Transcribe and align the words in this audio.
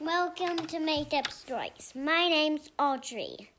Welcome 0.00 0.66
to 0.68 0.80
Made 0.80 1.12
Up 1.12 1.30
Stories. 1.30 1.92
My 1.94 2.26
name's 2.26 2.70
Audrey. 2.78 3.50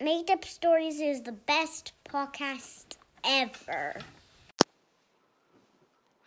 Made 0.00 0.30
Up 0.30 0.42
Stories 0.46 1.00
is 1.00 1.20
the 1.20 1.32
best 1.32 1.92
podcast 2.08 2.96
ever. 3.22 3.96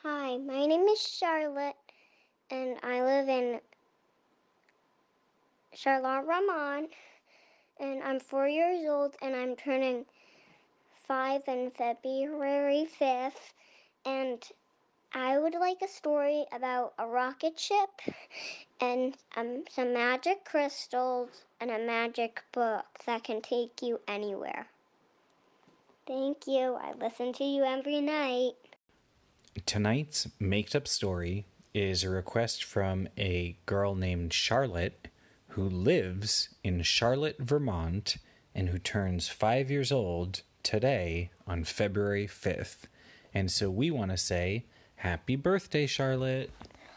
Hi, 0.03 0.37
my 0.37 0.67
name 0.67 0.83
is 0.83 1.01
Charlotte, 1.01 1.73
and 2.51 2.77
I 2.83 3.01
live 3.01 3.27
in 3.27 3.59
Charlotte 5.73 6.27
Vermont, 6.27 6.91
and 7.79 8.03
I'm 8.03 8.19
four 8.19 8.47
years 8.47 8.85
old, 8.87 9.15
and 9.19 9.35
I'm 9.35 9.55
turning 9.55 10.05
five 11.07 11.41
on 11.47 11.71
February 11.71 12.87
5th, 13.01 13.53
and 14.05 14.43
I 15.13 15.37
would 15.37 15.53
like 15.53 15.81
a 15.83 15.87
story 15.87 16.45
about 16.51 16.93
a 16.97 17.05
rocket 17.05 17.59
ship 17.59 17.89
and 18.81 19.15
um, 19.37 19.63
some 19.69 19.93
magic 19.93 20.43
crystals 20.43 21.43
and 21.61 21.69
a 21.69 21.77
magic 21.77 22.43
book 22.51 22.85
that 23.05 23.23
can 23.23 23.41
take 23.41 23.81
you 23.81 23.99
anywhere. 24.07 24.67
Thank 26.07 26.47
you. 26.47 26.77
I 26.81 26.93
listen 26.99 27.31
to 27.33 27.43
you 27.43 27.63
every 27.63 28.01
night. 28.01 28.53
Tonight's 29.67 30.27
made 30.39 30.75
up 30.75 30.87
story 30.87 31.45
is 31.75 32.03
a 32.03 32.09
request 32.09 32.63
from 32.63 33.07
a 33.17 33.55
girl 33.67 33.93
named 33.93 34.33
Charlotte 34.33 35.07
who 35.49 35.69
lives 35.69 36.49
in 36.63 36.81
Charlotte, 36.81 37.37
Vermont, 37.39 38.17
and 38.55 38.69
who 38.69 38.79
turns 38.79 39.27
five 39.27 39.69
years 39.69 39.91
old 39.91 40.41
today 40.63 41.29
on 41.45 41.63
February 41.63 42.27
5th. 42.27 42.85
And 43.33 43.51
so 43.51 43.69
we 43.69 43.91
want 43.91 44.11
to 44.11 44.17
say, 44.17 44.65
Happy 45.03 45.35
birthday, 45.35 45.85
Charlotte! 45.85 46.49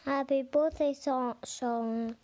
Happy 0.05 0.41
birthday, 0.41 0.95
Charlotte. 0.95 2.14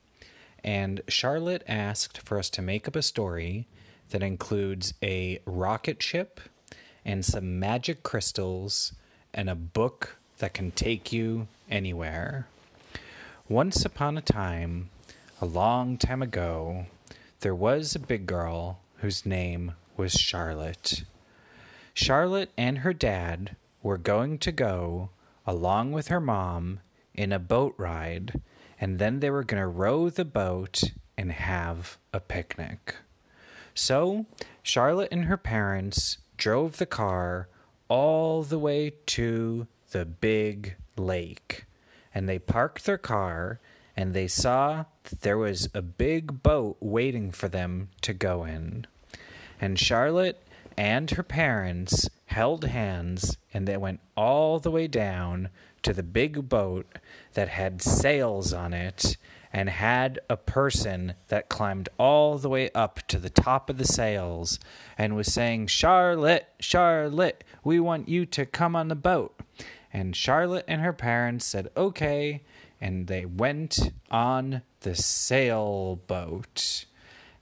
And 0.62 1.00
Charlotte 1.08 1.64
asked 1.66 2.20
for 2.20 2.38
us 2.38 2.48
to 2.50 2.62
make 2.62 2.86
up 2.86 2.94
a 2.94 3.02
story 3.02 3.66
that 4.10 4.22
includes 4.22 4.94
a 5.02 5.40
rocket 5.44 6.00
ship 6.00 6.38
and 7.04 7.24
some 7.24 7.58
magic 7.58 8.04
crystals 8.04 8.92
and 9.34 9.50
a 9.50 9.56
book 9.56 10.18
that 10.38 10.54
can 10.54 10.70
take 10.70 11.12
you 11.12 11.48
anywhere. 11.68 12.46
Once 13.48 13.84
upon 13.84 14.16
a 14.16 14.22
time, 14.22 14.88
a 15.40 15.46
long 15.46 15.96
time 15.96 16.22
ago, 16.22 16.86
there 17.40 17.56
was 17.56 17.96
a 17.96 17.98
big 17.98 18.26
girl 18.26 18.78
whose 18.98 19.26
name 19.26 19.72
was 19.96 20.12
Charlotte. 20.12 21.02
Charlotte 21.92 22.52
and 22.56 22.78
her 22.78 22.92
dad 22.92 23.56
were 23.82 23.98
going 23.98 24.38
to 24.38 24.52
go 24.52 25.10
along 25.46 25.92
with 25.92 26.08
her 26.08 26.20
mom 26.20 26.80
in 27.14 27.32
a 27.32 27.38
boat 27.38 27.74
ride, 27.76 28.40
and 28.80 28.98
then 28.98 29.20
they 29.20 29.30
were 29.30 29.44
going 29.44 29.60
to 29.60 29.66
row 29.66 30.08
the 30.08 30.24
boat 30.24 30.92
and 31.16 31.32
have 31.32 31.98
a 32.12 32.20
picnic. 32.20 32.96
So, 33.74 34.26
Charlotte 34.62 35.08
and 35.12 35.26
her 35.26 35.36
parents 35.36 36.18
drove 36.36 36.78
the 36.78 36.86
car 36.86 37.48
all 37.88 38.42
the 38.42 38.58
way 38.58 38.92
to 39.06 39.66
the 39.90 40.04
big 40.04 40.76
lake. 40.96 41.66
And 42.14 42.28
they 42.28 42.38
parked 42.38 42.84
their 42.84 42.98
car 42.98 43.60
and 43.96 44.14
they 44.14 44.28
saw 44.28 44.84
that 45.04 45.20
there 45.20 45.38
was 45.38 45.68
a 45.74 45.82
big 45.82 46.42
boat 46.42 46.76
waiting 46.80 47.30
for 47.30 47.48
them 47.48 47.90
to 48.02 48.12
go 48.12 48.44
in. 48.44 48.86
And 49.60 49.78
Charlotte 49.78 50.42
and 50.76 51.10
her 51.12 51.22
parents 51.22 52.08
held 52.26 52.64
hands 52.64 53.36
and 53.52 53.66
they 53.66 53.76
went 53.76 54.00
all 54.16 54.58
the 54.58 54.70
way 54.70 54.86
down 54.86 55.50
to 55.82 55.92
the 55.92 56.02
big 56.02 56.48
boat 56.48 56.98
that 57.34 57.48
had 57.48 57.82
sails 57.82 58.52
on 58.52 58.72
it 58.72 59.16
and 59.52 59.68
had 59.68 60.18
a 60.30 60.36
person 60.36 61.14
that 61.28 61.48
climbed 61.48 61.88
all 61.98 62.38
the 62.38 62.48
way 62.48 62.70
up 62.74 63.06
to 63.06 63.18
the 63.18 63.30
top 63.30 63.68
of 63.68 63.76
the 63.76 63.84
sails 63.84 64.58
and 64.96 65.14
was 65.14 65.32
saying, 65.32 65.66
Charlotte, 65.66 66.48
Charlotte, 66.58 67.44
we 67.62 67.78
want 67.78 68.08
you 68.08 68.24
to 68.24 68.46
come 68.46 68.74
on 68.74 68.88
the 68.88 68.94
boat. 68.94 69.38
And 69.92 70.16
Charlotte 70.16 70.64
and 70.66 70.80
her 70.80 70.94
parents 70.94 71.44
said, 71.44 71.68
okay. 71.76 72.42
And 72.80 73.06
they 73.06 73.26
went 73.26 73.92
on 74.10 74.62
the 74.80 74.94
sailboat. 74.94 76.86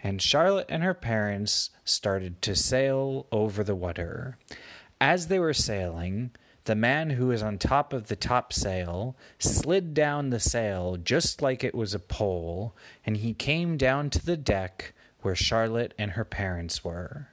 And 0.02 0.22
Charlotte 0.22 0.66
and 0.68 0.82
her 0.82 0.94
parents 0.94 1.70
started 1.84 2.40
to 2.42 2.56
sail 2.56 3.26
over 3.30 3.62
the 3.62 3.74
water. 3.74 4.38
As 5.00 5.28
they 5.28 5.38
were 5.38 5.54
sailing, 5.54 6.30
the 6.64 6.74
man 6.74 7.10
who 7.10 7.28
was 7.28 7.42
on 7.42 7.58
top 7.58 7.92
of 7.92 8.08
the 8.08 8.16
topsail 8.16 9.16
slid 9.38 9.94
down 9.94 10.30
the 10.30 10.40
sail 10.40 10.96
just 10.96 11.42
like 11.42 11.64
it 11.64 11.74
was 11.74 11.94
a 11.94 11.98
pole, 11.98 12.74
and 13.04 13.18
he 13.18 13.34
came 13.34 13.76
down 13.76 14.10
to 14.10 14.24
the 14.24 14.36
deck 14.36 14.92
where 15.22 15.34
Charlotte 15.34 15.94
and 15.98 16.12
her 16.12 16.24
parents 16.24 16.84
were. 16.84 17.28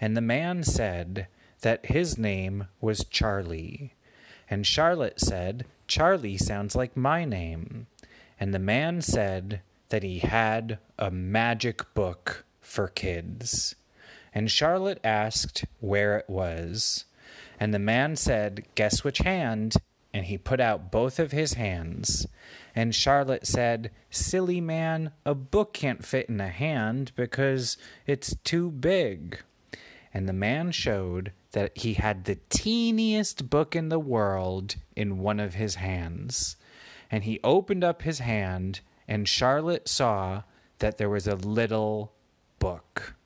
And 0.00 0.16
the 0.16 0.22
man 0.22 0.62
said 0.62 1.26
that 1.60 1.86
his 1.86 2.16
name 2.16 2.68
was 2.80 3.04
Charlie. 3.04 3.94
And 4.48 4.66
Charlotte 4.66 5.20
said, 5.20 5.66
Charlie 5.86 6.38
sounds 6.38 6.74
like 6.74 6.96
my 6.96 7.24
name. 7.24 7.86
And 8.38 8.54
the 8.54 8.58
man 8.58 9.02
said 9.02 9.60
that 9.90 10.02
he 10.02 10.20
had 10.20 10.78
a 10.98 11.10
magic 11.10 11.94
book 11.94 12.44
for 12.60 12.88
kids 12.88 13.74
and 14.32 14.50
Charlotte 14.50 15.00
asked 15.02 15.64
where 15.80 16.16
it 16.16 16.28
was. 16.28 17.04
And 17.58 17.74
the 17.74 17.78
man 17.78 18.16
said, 18.16 18.64
Guess 18.74 19.04
which 19.04 19.18
hand? 19.18 19.74
And 20.12 20.26
he 20.26 20.38
put 20.38 20.60
out 20.60 20.90
both 20.90 21.18
of 21.18 21.32
his 21.32 21.54
hands. 21.54 22.26
And 22.74 22.94
Charlotte 22.94 23.46
said, 23.46 23.90
Silly 24.10 24.60
man, 24.60 25.12
a 25.24 25.34
book 25.34 25.72
can't 25.72 26.04
fit 26.04 26.28
in 26.28 26.40
a 26.40 26.48
hand 26.48 27.12
because 27.14 27.76
it's 28.06 28.34
too 28.44 28.70
big. 28.70 29.40
And 30.12 30.28
the 30.28 30.32
man 30.32 30.72
showed 30.72 31.32
that 31.52 31.76
he 31.78 31.94
had 31.94 32.24
the 32.24 32.38
teeniest 32.48 33.50
book 33.50 33.76
in 33.76 33.88
the 33.88 34.00
world 34.00 34.76
in 34.96 35.18
one 35.18 35.38
of 35.38 35.54
his 35.54 35.76
hands. 35.76 36.56
And 37.10 37.24
he 37.24 37.40
opened 37.42 37.84
up 37.84 38.02
his 38.02 38.20
hand, 38.20 38.80
and 39.10 39.28
Charlotte 39.28 39.88
saw 39.88 40.44
that 40.78 40.96
there 40.96 41.10
was 41.10 41.26
a 41.26 41.34
little 41.34 42.12
book. 42.60 43.16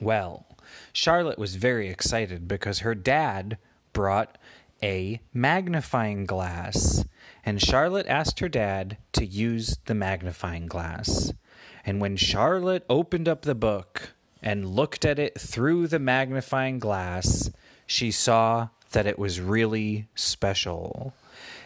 Well, 0.00 0.44
Charlotte 0.92 1.38
was 1.38 1.54
very 1.54 1.88
excited 1.88 2.48
because 2.48 2.80
her 2.80 2.96
dad 2.96 3.56
brought 3.92 4.36
a 4.82 5.20
magnifying 5.32 6.24
glass, 6.24 7.04
and 7.44 7.62
Charlotte 7.62 8.08
asked 8.08 8.40
her 8.40 8.48
dad 8.48 8.98
to 9.12 9.24
use 9.24 9.78
the 9.86 9.94
magnifying 9.94 10.66
glass. 10.66 11.32
And 11.84 12.00
when 12.00 12.16
Charlotte 12.16 12.84
opened 12.90 13.28
up 13.28 13.42
the 13.42 13.54
book 13.54 14.12
and 14.42 14.68
looked 14.68 15.04
at 15.04 15.20
it 15.20 15.40
through 15.40 15.86
the 15.86 16.00
magnifying 16.00 16.80
glass, 16.80 17.48
she 17.86 18.10
saw 18.10 18.68
that 18.90 19.06
it 19.06 19.20
was 19.20 19.40
really 19.40 20.08
special. 20.16 21.14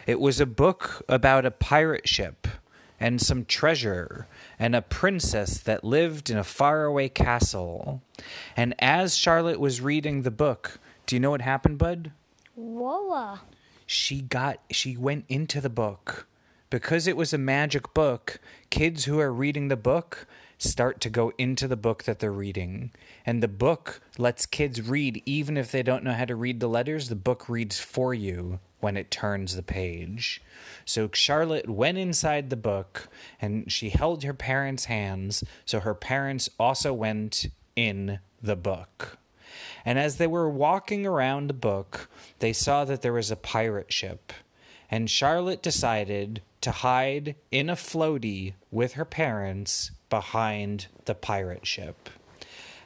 It 0.05 0.19
was 0.19 0.39
a 0.39 0.45
book 0.45 1.03
about 1.09 1.45
a 1.45 1.51
pirate 1.51 2.07
ship 2.07 2.47
and 3.01 3.19
some 3.19 3.43
treasure 3.43 4.27
and 4.59 4.75
a 4.75 4.81
princess 4.81 5.57
that 5.57 5.83
lived 5.83 6.29
in 6.29 6.37
a 6.37 6.43
faraway 6.43 7.09
castle. 7.09 8.03
And 8.55 8.75
as 8.77 9.17
Charlotte 9.17 9.59
was 9.59 9.81
reading 9.81 10.21
the 10.21 10.29
book, 10.29 10.79
do 11.07 11.15
you 11.15 11.19
know 11.19 11.31
what 11.31 11.41
happened, 11.41 11.79
Bud? 11.79 12.11
Whoa. 12.55 13.39
She 13.87 14.21
got 14.21 14.59
she 14.69 14.95
went 14.95 15.25
into 15.27 15.59
the 15.59 15.69
book. 15.69 16.27
Because 16.69 17.05
it 17.05 17.17
was 17.17 17.33
a 17.33 17.37
magic 17.37 17.93
book, 17.93 18.39
kids 18.69 19.03
who 19.03 19.19
are 19.19 19.33
reading 19.33 19.67
the 19.67 19.75
book 19.75 20.25
start 20.57 21.01
to 21.01 21.09
go 21.09 21.33
into 21.37 21.67
the 21.67 21.75
book 21.75 22.03
that 22.03 22.19
they're 22.19 22.31
reading. 22.31 22.91
And 23.25 23.41
the 23.41 23.49
book 23.49 23.99
lets 24.17 24.45
kids 24.45 24.81
read 24.81 25.21
even 25.25 25.57
if 25.57 25.71
they 25.71 25.83
don't 25.83 26.03
know 26.03 26.13
how 26.13 26.25
to 26.25 26.35
read 26.35 26.59
the 26.59 26.69
letters, 26.69 27.09
the 27.09 27.15
book 27.15 27.49
reads 27.49 27.79
for 27.79 28.13
you 28.13 28.59
when 28.81 28.97
it 28.97 29.11
turns 29.11 29.55
the 29.55 29.63
page. 29.63 30.41
So 30.85 31.09
Charlotte 31.13 31.69
went 31.69 31.97
inside 31.97 32.49
the 32.49 32.55
book 32.55 33.07
and 33.39 33.71
she 33.71 33.89
held 33.89 34.23
her 34.23 34.33
parents' 34.33 34.85
hands, 34.85 35.43
so 35.65 35.79
her 35.79 35.95
parents 35.95 36.49
also 36.59 36.93
went 36.93 37.47
in 37.75 38.19
the 38.41 38.55
book. 38.55 39.17
And 39.85 39.97
as 39.97 40.17
they 40.17 40.27
were 40.27 40.49
walking 40.49 41.05
around 41.05 41.47
the 41.47 41.53
book, 41.53 42.09
they 42.39 42.53
saw 42.53 42.85
that 42.85 43.01
there 43.01 43.13
was 43.13 43.31
a 43.31 43.35
pirate 43.35 43.91
ship. 43.91 44.33
And 44.89 45.09
Charlotte 45.09 45.61
decided 45.61 46.41
to 46.61 46.71
hide 46.71 47.35
in 47.49 47.69
a 47.69 47.75
floaty 47.75 48.53
with 48.69 48.93
her 48.93 49.05
parents 49.05 49.91
behind 50.09 50.87
the 51.05 51.15
pirate 51.15 51.65
ship. 51.65 52.09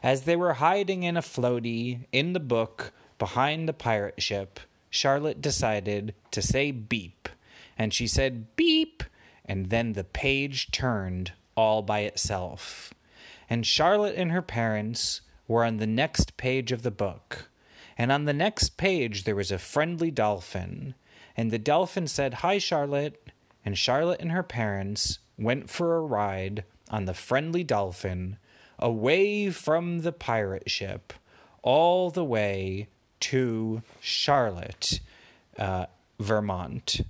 As 0.01 0.23
they 0.23 0.35
were 0.35 0.53
hiding 0.53 1.03
in 1.03 1.17
a 1.17 1.21
floaty 1.21 2.05
in 2.11 2.33
the 2.33 2.39
book 2.39 2.93
behind 3.17 3.67
the 3.67 3.73
pirate 3.73 4.21
ship, 4.21 4.59
Charlotte 4.95 5.41
decided 5.41 6.15
to 6.31 6.41
say 6.41 6.71
beep. 6.71 7.29
And 7.77 7.93
she 7.93 8.07
said 8.07 8.55
beep, 8.55 9.03
and 9.43 9.69
then 9.69 9.93
the 9.93 10.03
page 10.03 10.71
turned 10.71 11.33
all 11.55 11.81
by 11.81 11.99
itself. 11.99 12.93
And 13.49 13.65
Charlotte 13.65 14.15
and 14.15 14.31
her 14.31 14.41
parents 14.41 15.21
were 15.47 15.63
on 15.63 15.77
the 15.77 15.87
next 15.87 16.37
page 16.37 16.71
of 16.71 16.81
the 16.81 16.91
book. 16.91 17.49
And 17.97 18.11
on 18.11 18.25
the 18.25 18.33
next 18.33 18.77
page, 18.77 19.23
there 19.23 19.35
was 19.35 19.51
a 19.51 19.59
friendly 19.59 20.11
dolphin. 20.11 20.95
And 21.37 21.51
the 21.51 21.59
dolphin 21.59 22.07
said, 22.07 22.35
Hi, 22.35 22.57
Charlotte. 22.57 23.29
And 23.63 23.77
Charlotte 23.77 24.21
and 24.21 24.31
her 24.31 24.43
parents 24.43 25.19
went 25.37 25.69
for 25.69 25.95
a 25.95 26.01
ride 26.01 26.63
on 26.89 27.05
the 27.05 27.13
friendly 27.13 27.63
dolphin 27.63 28.37
away 28.79 29.49
from 29.49 29.99
the 29.99 30.11
pirate 30.11 30.69
ship 30.69 31.13
all 31.61 32.11
the 32.11 32.23
way 32.23 32.87
to 33.21 33.81
Charlotte, 33.99 34.99
uh, 35.57 35.85
Vermont. 36.19 37.01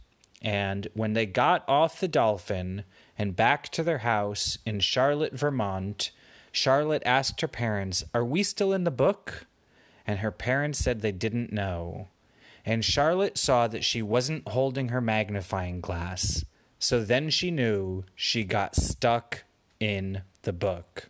And 0.42 0.88
when 0.94 1.14
they 1.14 1.26
got 1.26 1.64
off 1.68 2.00
the 2.00 2.08
dolphin 2.08 2.84
and 3.18 3.36
back 3.36 3.70
to 3.70 3.84
their 3.84 4.00
house 4.00 4.58
in 4.66 4.80
Charlotte, 4.80 5.34
Vermont, 5.34 6.12
Charlotte 6.52 7.04
asked 7.06 7.42
her 7.42 7.48
parents, 7.48 8.04
Are 8.14 8.24
we 8.24 8.44
still 8.44 8.72
in 8.72 8.84
the 8.84 8.92
book? 8.92 9.46
And 10.06 10.20
her 10.20 10.32
parents 10.32 10.80
said 10.80 11.02
they 11.02 11.12
didn't 11.12 11.52
know. 11.52 12.10
And 12.64 12.86
Charlotte 12.86 13.38
saw 13.38 13.68
that 13.68 13.84
she 13.84 14.02
wasn't 14.02 14.48
holding 14.48 14.90
her 14.90 15.02
magnifying 15.02 15.82
glass. 15.82 16.46
So 16.80 17.04
then 17.04 17.30
she 17.30 17.52
knew 17.52 18.04
she 18.16 18.44
got 18.44 18.76
stuck 18.76 19.44
in 19.80 20.22
the 20.44 20.54
book. 20.54 21.10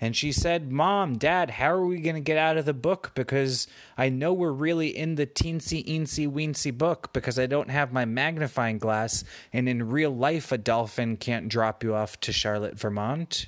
And 0.00 0.14
she 0.14 0.30
said, 0.30 0.70
Mom, 0.70 1.18
Dad, 1.18 1.50
how 1.50 1.72
are 1.72 1.84
we 1.84 2.00
going 2.00 2.14
to 2.14 2.20
get 2.20 2.38
out 2.38 2.56
of 2.56 2.64
the 2.64 2.74
book? 2.74 3.12
Because 3.14 3.66
I 3.96 4.08
know 4.08 4.32
we're 4.32 4.52
really 4.52 4.96
in 4.96 5.16
the 5.16 5.26
teensy, 5.26 5.84
eensy, 5.86 6.30
weensy 6.30 6.76
book 6.76 7.12
because 7.12 7.38
I 7.38 7.46
don't 7.46 7.70
have 7.70 7.92
my 7.92 8.04
magnifying 8.04 8.78
glass. 8.78 9.24
And 9.52 9.68
in 9.68 9.90
real 9.90 10.14
life, 10.14 10.52
a 10.52 10.58
dolphin 10.58 11.16
can't 11.16 11.48
drop 11.48 11.82
you 11.82 11.94
off 11.94 12.20
to 12.20 12.32
Charlotte, 12.32 12.78
Vermont. 12.78 13.46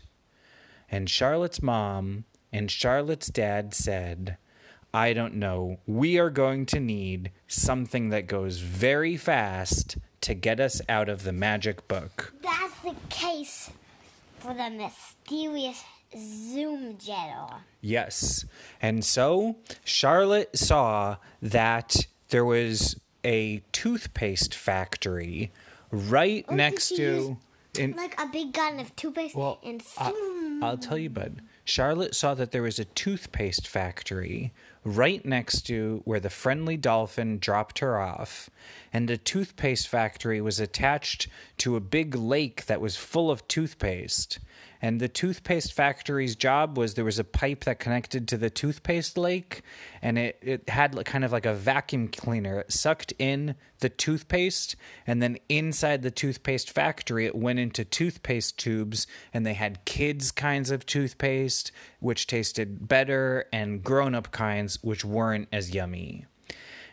And 0.91 1.09
Charlotte's 1.09 1.63
mom 1.63 2.25
and 2.53 2.69
Charlotte's 2.69 3.29
dad 3.29 3.73
said, 3.73 4.37
I 4.93 5.13
don't 5.13 5.35
know. 5.35 5.79
We 5.87 6.19
are 6.19 6.31
going 6.31 6.67
to 6.67 6.81
need 6.81 7.31
something 7.47 8.09
that 8.09 8.27
goes 8.27 8.59
very 8.59 9.17
fast 9.17 9.99
to 10.23 10.35
get 10.35 10.59
us 10.59 10.83
out 10.89 11.09
of 11.09 11.23
the 11.23 11.33
magic 11.33 11.87
book. 11.87 12.35
That's 12.43 12.81
the 12.81 12.97
case 13.09 13.71
for 14.41 14.53
the 14.53 14.69
mysterious 14.69 15.85
Zoom 16.17 16.95
jetter. 16.97 17.55
Yes. 17.81 18.45
And 18.83 19.05
so 19.05 19.57
Charlotte 19.85 20.57
saw 20.57 21.17
that 21.41 21.97
there 22.31 22.45
was 22.45 22.97
a 23.25 23.63
toothpaste 23.73 24.55
factory 24.55 25.53
right 25.91 26.45
Oh, 26.49 26.55
next 26.55 26.89
to. 26.97 27.37
in, 27.79 27.93
Like 27.97 28.21
a 28.21 28.27
big 28.27 28.53
gun 28.53 28.81
of 28.81 28.95
toothpaste 28.97 29.35
well, 29.37 29.59
and 29.65 29.83
I, 29.99 30.59
I'll 30.63 30.79
tell 30.79 30.99
you, 30.99 31.11
bud. 31.11 31.43
Charlotte 31.65 32.15
saw 32.17 32.35
that 32.35 32.51
there 32.51 32.63
was 32.63 32.79
a 32.79 32.85
toothpaste 32.85 33.69
factory 33.69 34.53
right 34.83 35.25
next 35.25 35.63
to 35.67 36.01
where 36.05 36.19
the 36.19 36.31
friendly 36.31 36.77
dolphin 36.77 37.39
dropped 37.39 37.79
her 37.81 38.01
off. 38.01 38.51
And 38.93 39.09
the 39.09 39.17
toothpaste 39.19 39.87
factory 39.87 40.41
was 40.41 40.59
attached 40.59 41.29
to 41.59 41.77
a 41.77 41.81
big 41.81 42.15
lake 42.17 42.67
that 42.67 42.81
was 42.81 42.97
full 42.97 43.31
of 43.31 43.47
toothpaste. 43.47 44.39
And 44.83 44.99
the 45.01 45.09
toothpaste 45.09 45.73
factory's 45.73 46.35
job 46.35 46.79
was 46.79 46.95
there 46.95 47.05
was 47.05 47.19
a 47.19 47.25
pipe 47.25 47.65
that 47.65 47.79
connected 47.79 48.27
to 48.29 48.39
the 48.39 48.49
toothpaste 48.49 49.19
lake, 49.19 49.63
and 50.01 50.19
it, 50.19 50.39
it 50.41 50.69
had 50.71 51.05
kind 51.05 51.25
of 51.25 51.33
like 51.33 51.45
a 51.45 51.55
vacuum 51.55 52.09
cleaner. 52.09 52.61
It 52.61 52.73
sucked 52.73 53.13
in 53.19 53.57
the 53.81 53.91
toothpaste, 53.91 54.77
and 55.07 55.23
then 55.23 55.39
inside 55.49 56.03
the 56.03 56.11
toothpaste 56.11 56.71
factory, 56.71 57.27
it 57.27 57.35
went 57.35 57.59
into 57.59 57.85
toothpaste 57.85 58.59
tubes, 58.59 59.07
and 59.35 59.45
they 59.45 59.55
had 59.55 59.85
kids' 59.85 60.31
kinds 60.31 60.71
of 60.71 60.87
toothpaste, 60.87 61.73
which 61.99 62.27
tasted 62.27 62.89
better, 62.89 63.45
and 63.53 63.83
grown 63.83 64.15
up 64.15 64.31
kinds, 64.31 64.79
which 64.83 65.05
weren't 65.05 65.49
as 65.53 65.75
yummy. 65.75 66.27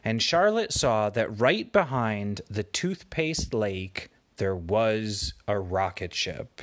And 0.03 0.21
Charlotte 0.21 0.73
saw 0.73 1.09
that 1.09 1.39
right 1.39 1.71
behind 1.71 2.41
the 2.49 2.63
toothpaste 2.63 3.53
lake, 3.53 4.09
there 4.37 4.55
was 4.55 5.33
a 5.47 5.59
rocket 5.59 6.13
ship. 6.13 6.61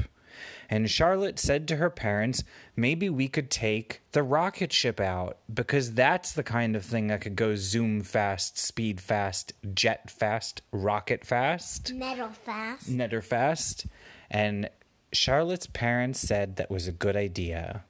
And 0.68 0.90
Charlotte 0.90 1.38
said 1.38 1.68
to 1.68 1.76
her 1.76 1.90
parents, 1.90 2.44
maybe 2.76 3.08
we 3.08 3.28
could 3.28 3.50
take 3.50 4.02
the 4.12 4.22
rocket 4.22 4.72
ship 4.72 5.00
out 5.00 5.38
because 5.52 5.94
that's 5.94 6.32
the 6.32 6.42
kind 6.42 6.76
of 6.76 6.84
thing 6.84 7.08
that 7.08 7.20
could 7.20 7.36
go 7.36 7.54
zoom 7.54 8.02
fast, 8.02 8.58
speed 8.58 9.00
fast, 9.00 9.52
jet 9.74 10.10
fast, 10.10 10.62
rocket 10.72 11.24
fast, 11.24 11.92
metal 11.92 12.28
fast. 12.28 12.90
netter 12.90 13.22
fast. 13.22 13.86
And 14.30 14.68
Charlotte's 15.12 15.66
parents 15.66 16.20
said 16.20 16.56
that 16.56 16.70
was 16.70 16.88
a 16.88 16.92
good 16.92 17.16
idea. 17.16 17.84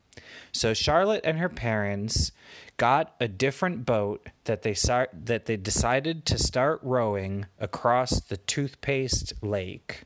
So 0.52 0.74
Charlotte 0.74 1.24
and 1.24 1.38
her 1.38 1.48
parents 1.48 2.32
got 2.76 3.14
a 3.20 3.28
different 3.28 3.84
boat 3.86 4.28
that 4.44 4.62
they 4.62 4.74
start, 4.74 5.10
that 5.12 5.46
they 5.46 5.56
decided 5.56 6.24
to 6.26 6.38
start 6.38 6.80
rowing 6.82 7.46
across 7.58 8.20
the 8.20 8.36
toothpaste 8.36 9.32
lake. 9.42 10.02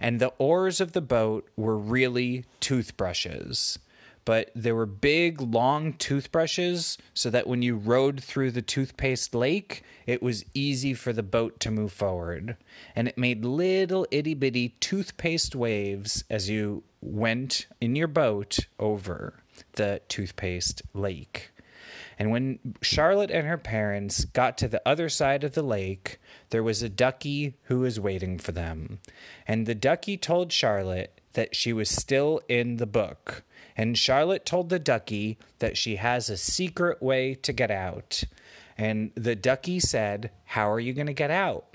And 0.00 0.20
the 0.20 0.32
oars 0.38 0.80
of 0.80 0.92
the 0.92 1.00
boat 1.00 1.48
were 1.56 1.76
really 1.76 2.44
toothbrushes. 2.60 3.78
But 4.24 4.50
there 4.54 4.74
were 4.74 4.84
big, 4.84 5.40
long 5.40 5.94
toothbrushes 5.94 6.98
so 7.14 7.30
that 7.30 7.46
when 7.46 7.62
you 7.62 7.76
rode 7.76 8.22
through 8.22 8.50
the 8.50 8.60
toothpaste 8.60 9.34
lake, 9.34 9.82
it 10.06 10.22
was 10.22 10.44
easy 10.52 10.92
for 10.92 11.14
the 11.14 11.22
boat 11.22 11.58
to 11.60 11.70
move 11.70 11.92
forward. 11.92 12.58
And 12.94 13.08
it 13.08 13.16
made 13.16 13.42
little 13.44 14.06
itty 14.10 14.34
bitty 14.34 14.74
toothpaste 14.80 15.54
waves 15.54 16.24
as 16.28 16.50
you 16.50 16.82
went 17.00 17.68
in 17.80 17.96
your 17.96 18.06
boat 18.06 18.58
over 18.78 19.34
the 19.72 20.02
toothpaste 20.08 20.82
lake. 20.92 21.50
And 22.18 22.32
when 22.32 22.58
Charlotte 22.82 23.30
and 23.30 23.46
her 23.46 23.56
parents 23.56 24.24
got 24.24 24.58
to 24.58 24.68
the 24.68 24.82
other 24.84 25.08
side 25.08 25.44
of 25.44 25.54
the 25.54 25.62
lake, 25.62 26.18
there 26.50 26.64
was 26.64 26.82
a 26.82 26.88
ducky 26.88 27.54
who 27.64 27.80
was 27.80 28.00
waiting 28.00 28.38
for 28.38 28.50
them. 28.50 28.98
And 29.46 29.66
the 29.66 29.74
ducky 29.74 30.16
told 30.16 30.52
Charlotte 30.52 31.20
that 31.34 31.54
she 31.54 31.72
was 31.72 31.88
still 31.88 32.40
in 32.48 32.78
the 32.78 32.86
book. 32.86 33.44
And 33.76 33.96
Charlotte 33.96 34.44
told 34.44 34.68
the 34.68 34.80
ducky 34.80 35.38
that 35.60 35.76
she 35.76 35.96
has 35.96 36.28
a 36.28 36.36
secret 36.36 37.00
way 37.00 37.34
to 37.34 37.52
get 37.52 37.70
out. 37.70 38.24
And 38.76 39.12
the 39.14 39.36
ducky 39.36 39.78
said, 39.78 40.32
How 40.44 40.70
are 40.70 40.80
you 40.80 40.92
going 40.92 41.06
to 41.06 41.12
get 41.12 41.30
out? 41.30 41.66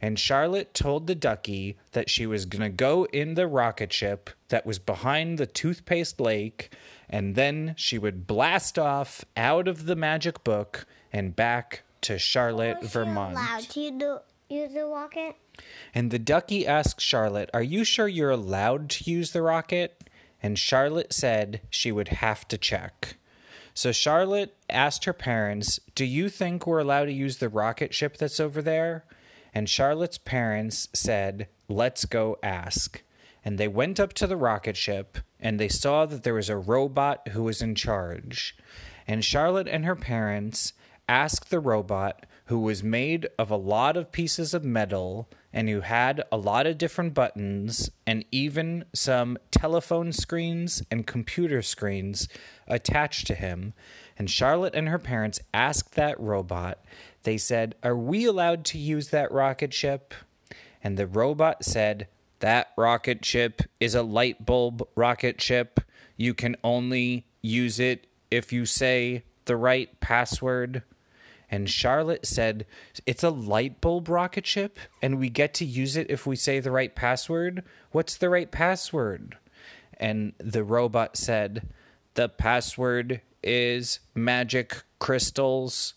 And 0.00 0.18
Charlotte 0.18 0.74
told 0.74 1.06
the 1.06 1.14
ducky 1.14 1.78
that 1.92 2.10
she 2.10 2.26
was 2.26 2.44
going 2.44 2.62
to 2.62 2.76
go 2.76 3.04
in 3.12 3.34
the 3.34 3.46
rocket 3.46 3.92
ship 3.92 4.30
that 4.48 4.66
was 4.66 4.80
behind 4.80 5.38
the 5.38 5.46
toothpaste 5.46 6.20
lake, 6.20 6.74
and 7.12 7.34
then 7.36 7.74
she 7.76 7.98
would 7.98 8.26
blast 8.26 8.78
off 8.78 9.24
out 9.36 9.68
of 9.68 9.84
the 9.86 9.94
magic 9.94 10.42
book 10.42 10.86
and 11.12 11.36
back 11.36 11.82
to 12.00 12.18
Charlotte, 12.18 12.78
she 12.80 12.88
Vermont. 12.88 13.34
allowed 13.34 13.62
to 13.68 13.90
do, 13.98 14.18
use 14.48 14.72
the 14.72 14.86
rocket? 14.86 15.36
And 15.94 16.10
the 16.10 16.18
ducky 16.18 16.66
asked 16.66 17.00
Charlotte, 17.00 17.50
Are 17.52 17.62
you 17.62 17.84
sure 17.84 18.08
you're 18.08 18.30
allowed 18.30 18.88
to 18.90 19.10
use 19.10 19.32
the 19.32 19.42
rocket? 19.42 20.08
And 20.42 20.58
Charlotte 20.58 21.12
said 21.12 21.60
she 21.70 21.92
would 21.92 22.08
have 22.08 22.48
to 22.48 22.58
check. 22.58 23.16
So 23.74 23.92
Charlotte 23.92 24.56
asked 24.68 25.04
her 25.04 25.12
parents, 25.12 25.78
Do 25.94 26.04
you 26.04 26.28
think 26.28 26.66
we're 26.66 26.80
allowed 26.80 27.04
to 27.06 27.12
use 27.12 27.36
the 27.38 27.48
rocket 27.48 27.94
ship 27.94 28.16
that's 28.16 28.40
over 28.40 28.60
there? 28.62 29.04
And 29.54 29.68
Charlotte's 29.68 30.18
parents 30.18 30.88
said, 30.94 31.46
Let's 31.68 32.04
go 32.06 32.38
ask. 32.42 33.02
And 33.44 33.58
they 33.58 33.68
went 33.68 33.98
up 33.98 34.12
to 34.14 34.26
the 34.26 34.36
rocket 34.36 34.76
ship 34.76 35.18
and 35.40 35.58
they 35.58 35.68
saw 35.68 36.06
that 36.06 36.22
there 36.22 36.34
was 36.34 36.48
a 36.48 36.56
robot 36.56 37.28
who 37.28 37.42
was 37.42 37.60
in 37.60 37.74
charge. 37.74 38.56
And 39.06 39.24
Charlotte 39.24 39.68
and 39.68 39.84
her 39.84 39.96
parents 39.96 40.72
asked 41.08 41.50
the 41.50 41.60
robot, 41.60 42.26
who 42.46 42.58
was 42.58 42.82
made 42.82 43.28
of 43.38 43.50
a 43.50 43.56
lot 43.56 43.96
of 43.96 44.12
pieces 44.12 44.52
of 44.52 44.64
metal 44.64 45.28
and 45.52 45.68
who 45.68 45.80
had 45.80 46.22
a 46.30 46.36
lot 46.36 46.66
of 46.66 46.78
different 46.78 47.14
buttons 47.14 47.90
and 48.06 48.24
even 48.30 48.84
some 48.94 49.38
telephone 49.50 50.12
screens 50.12 50.82
and 50.90 51.06
computer 51.06 51.62
screens 51.62 52.28
attached 52.66 53.26
to 53.26 53.34
him. 53.34 53.74
And 54.18 54.30
Charlotte 54.30 54.74
and 54.74 54.88
her 54.88 54.98
parents 54.98 55.40
asked 55.54 55.94
that 55.94 56.18
robot, 56.20 56.84
they 57.22 57.38
said, 57.38 57.74
Are 57.82 57.96
we 57.96 58.24
allowed 58.24 58.64
to 58.66 58.78
use 58.78 59.08
that 59.08 59.32
rocket 59.32 59.72
ship? 59.72 60.14
And 60.82 60.98
the 60.98 61.06
robot 61.06 61.64
said, 61.64 62.08
That 62.42 62.72
rocket 62.76 63.24
ship 63.24 63.62
is 63.78 63.94
a 63.94 64.02
light 64.02 64.44
bulb 64.44 64.82
rocket 64.96 65.40
ship. 65.40 65.78
You 66.16 66.34
can 66.34 66.56
only 66.64 67.24
use 67.40 67.78
it 67.78 68.08
if 68.32 68.52
you 68.52 68.66
say 68.66 69.22
the 69.44 69.56
right 69.56 70.00
password. 70.00 70.82
And 71.48 71.70
Charlotte 71.70 72.26
said, 72.26 72.66
It's 73.06 73.22
a 73.22 73.30
light 73.30 73.80
bulb 73.80 74.08
rocket 74.08 74.44
ship, 74.44 74.80
and 75.00 75.20
we 75.20 75.28
get 75.28 75.54
to 75.54 75.64
use 75.64 75.96
it 75.96 76.10
if 76.10 76.26
we 76.26 76.34
say 76.34 76.58
the 76.58 76.72
right 76.72 76.92
password? 76.96 77.62
What's 77.92 78.16
the 78.16 78.28
right 78.28 78.50
password? 78.50 79.36
And 79.96 80.32
the 80.38 80.64
robot 80.64 81.16
said, 81.16 81.68
The 82.14 82.28
password 82.28 83.20
is 83.40 84.00
magic 84.16 84.82
crystals. 84.98 85.94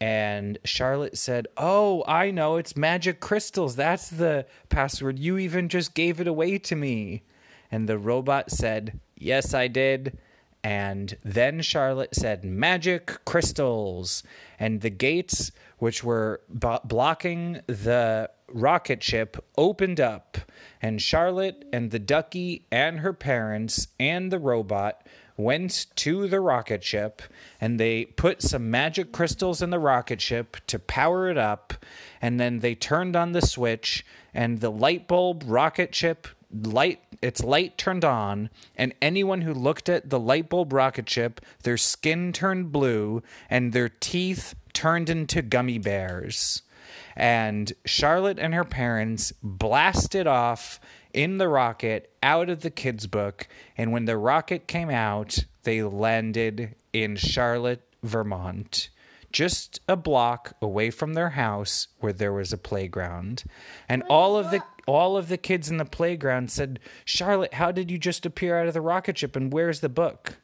And 0.00 0.58
Charlotte 0.64 1.16
said, 1.16 1.46
Oh, 1.56 2.04
I 2.06 2.30
know, 2.30 2.56
it's 2.56 2.76
magic 2.76 3.20
crystals. 3.20 3.76
That's 3.76 4.08
the 4.08 4.46
password. 4.68 5.18
You 5.18 5.38
even 5.38 5.68
just 5.68 5.94
gave 5.94 6.20
it 6.20 6.26
away 6.26 6.58
to 6.58 6.76
me. 6.76 7.22
And 7.70 7.88
the 7.88 7.98
robot 7.98 8.50
said, 8.50 9.00
Yes, 9.16 9.54
I 9.54 9.68
did. 9.68 10.18
And 10.62 11.16
then 11.24 11.62
Charlotte 11.62 12.14
said, 12.14 12.44
Magic 12.44 13.24
crystals. 13.24 14.22
And 14.58 14.80
the 14.80 14.90
gates, 14.90 15.50
which 15.78 16.04
were 16.04 16.42
b- 16.52 16.78
blocking 16.84 17.60
the 17.66 18.30
rocket 18.52 19.02
ship 19.02 19.36
opened 19.56 20.00
up, 20.00 20.38
and 20.80 21.00
Charlotte 21.00 21.64
and 21.72 21.90
the 21.90 21.98
ducky 21.98 22.66
and 22.70 23.00
her 23.00 23.12
parents 23.12 23.88
and 23.98 24.30
the 24.30 24.38
robot 24.38 25.06
went 25.36 25.86
to 25.96 26.26
the 26.28 26.40
rocket 26.40 26.82
ship 26.82 27.22
and 27.60 27.78
they 27.78 28.04
put 28.04 28.42
some 28.42 28.70
magic 28.70 29.12
crystals 29.12 29.60
in 29.60 29.70
the 29.70 29.78
rocket 29.78 30.20
ship 30.20 30.56
to 30.66 30.78
power 30.78 31.28
it 31.28 31.38
up 31.38 31.74
and 32.22 32.40
then 32.40 32.60
they 32.60 32.74
turned 32.74 33.14
on 33.14 33.32
the 33.32 33.42
switch 33.42 34.04
and 34.32 34.60
the 34.60 34.70
light 34.70 35.06
bulb 35.06 35.42
rocket 35.46 35.94
ship 35.94 36.28
light 36.62 37.00
its 37.22 37.42
light 37.42 37.76
turned 37.76 38.04
on 38.04 38.48
and 38.76 38.94
anyone 39.02 39.40
who 39.40 39.52
looked 39.52 39.88
at 39.88 40.10
the 40.10 40.20
light 40.20 40.48
bulb 40.48 40.72
rocket 40.72 41.08
ship 41.08 41.40
their 41.64 41.76
skin 41.76 42.32
turned 42.32 42.72
blue 42.72 43.22
and 43.50 43.72
their 43.72 43.88
teeth 43.88 44.54
turned 44.76 45.08
into 45.08 45.40
gummy 45.40 45.78
bears. 45.78 46.60
And 47.16 47.72
Charlotte 47.86 48.38
and 48.38 48.52
her 48.52 48.64
parents 48.64 49.32
blasted 49.42 50.26
off 50.26 50.78
in 51.16 51.38
the 51.38 51.48
rocket 51.48 52.12
out 52.22 52.48
of 52.48 52.60
the 52.60 52.70
kids' 52.70 53.08
book. 53.08 53.48
And 53.76 53.90
when 53.90 54.04
the 54.04 54.18
rocket 54.18 54.68
came 54.68 54.90
out, 54.90 55.44
they 55.64 55.82
landed 55.82 56.76
in 56.92 57.16
Charlotte, 57.16 57.82
Vermont, 58.02 58.90
just 59.32 59.80
a 59.88 59.96
block 59.96 60.54
away 60.62 60.90
from 60.90 61.14
their 61.14 61.30
house 61.30 61.88
where 61.98 62.12
there 62.12 62.32
was 62.32 62.52
a 62.52 62.58
playground. 62.58 63.44
And 63.88 64.04
all 64.04 64.36
of 64.36 64.50
the 64.52 64.62
all 64.86 65.16
of 65.16 65.26
the 65.26 65.36
kids 65.36 65.68
in 65.68 65.78
the 65.78 65.84
playground 65.84 66.50
said, 66.50 66.78
"Charlotte, 67.04 67.54
how 67.54 67.72
did 67.72 67.90
you 67.90 67.98
just 67.98 68.24
appear 68.24 68.56
out 68.56 68.68
of 68.68 68.74
the 68.74 68.80
rocket 68.80 69.18
ship 69.18 69.34
and 69.34 69.52
where's 69.52 69.80
the 69.80 69.88
book?" 69.88 70.38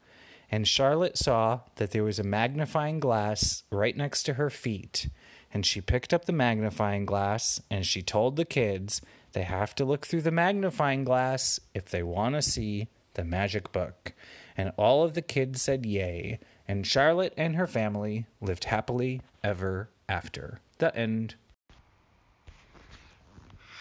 And 0.50 0.66
Charlotte 0.66 1.16
saw 1.16 1.60
that 1.76 1.92
there 1.92 2.02
was 2.02 2.18
a 2.18 2.24
magnifying 2.24 2.98
glass 2.98 3.62
right 3.70 3.96
next 3.96 4.24
to 4.24 4.34
her 4.34 4.50
feet. 4.50 5.08
And 5.54 5.64
she 5.64 5.80
picked 5.80 6.12
up 6.12 6.24
the 6.24 6.32
magnifying 6.32 7.06
glass 7.06 7.60
and 7.70 7.86
she 7.86 8.02
told 8.02 8.36
the 8.36 8.44
kids 8.44 9.00
they 9.32 9.42
have 9.42 9.74
to 9.76 9.84
look 9.84 10.06
through 10.06 10.22
the 10.22 10.30
magnifying 10.30 11.04
glass 11.04 11.58
if 11.74 11.86
they 11.86 12.02
want 12.02 12.34
to 12.34 12.42
see 12.42 12.88
the 13.14 13.24
magic 13.24 13.72
book. 13.72 14.12
And 14.56 14.72
all 14.76 15.02
of 15.02 15.14
the 15.14 15.22
kids 15.22 15.62
said 15.62 15.86
yay. 15.86 16.38
And 16.68 16.86
Charlotte 16.86 17.34
and 17.36 17.56
her 17.56 17.66
family 17.66 18.26
lived 18.40 18.64
happily 18.64 19.22
ever 19.42 19.90
after. 20.08 20.60
The 20.78 20.94
end. 20.96 21.34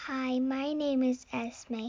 Hi, 0.06 0.38
my 0.38 0.72
name 0.72 1.02
is 1.02 1.26
Esme. 1.32 1.88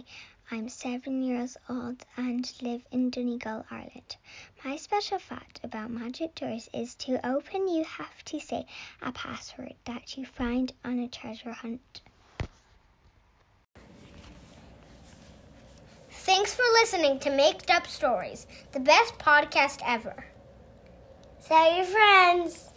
I'm 0.52 0.70
seven 0.70 1.24
years 1.24 1.58
old 1.70 2.06
and 2.16 2.52
live 2.62 2.86
in 2.92 3.10
Donegal, 3.10 3.66
Ireland. 3.72 4.18
My 4.64 4.76
special 4.76 5.18
fact 5.18 5.62
about 5.64 5.90
magic 5.90 6.36
doors 6.36 6.70
is 6.74 6.96
to 6.96 7.26
open, 7.26 7.68
you 7.68 7.84
have 7.86 8.24
to 8.26 8.40
say 8.40 8.66
a 9.02 9.12
password 9.14 9.74
that 9.86 10.16
you 10.16 10.26
find 10.26 10.72
on 10.84 11.00
a 11.00 11.08
treasure 11.08 11.54
hunt. 11.54 12.02
Thanks 16.26 16.56
for 16.56 16.64
listening 16.80 17.20
to 17.20 17.30
Made 17.30 17.70
Up 17.70 17.86
Stories, 17.86 18.48
the 18.72 18.80
best 18.80 19.18
podcast 19.20 19.82
ever. 19.86 20.26
Tell 21.46 21.76
your 21.76 21.84
friends. 21.84 22.73